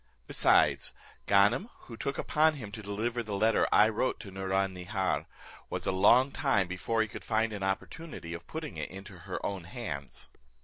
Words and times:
Besides, 0.25 0.95
Ganem, 1.27 1.69
who 1.81 1.95
took 1.95 2.17
upon 2.17 2.55
him 2.55 2.71
to 2.71 2.81
deliver 2.81 3.21
the 3.21 3.35
letter 3.37 3.67
I 3.71 3.87
wrote 3.87 4.19
to 4.21 4.31
Nouron 4.31 4.73
Nihar, 4.73 5.27
was 5.69 5.85
a 5.85 5.91
long 5.91 6.31
time 6.31 6.67
before 6.67 7.03
he 7.03 7.07
could 7.07 7.23
find 7.23 7.53
an 7.53 7.61
opportunity 7.61 8.33
of 8.33 8.47
putting 8.47 8.77
it 8.77 8.89
into 8.89 9.15
her 9.19 9.45
own 9.45 9.65
hands." 9.65 10.29